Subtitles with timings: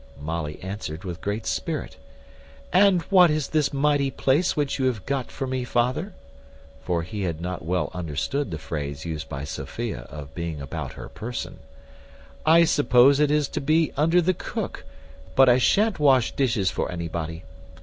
[0.19, 1.95] Molly answered with great spirit,
[2.73, 6.13] "And what is this mighty place which you have got for me, father?"
[6.83, 11.07] (for he had not well understood the phrase used by Sophia of being about her
[11.07, 11.59] person).
[12.47, 14.85] "I suppose it is to be under the cook;
[15.35, 17.43] but I shan't wash dishes for anybody.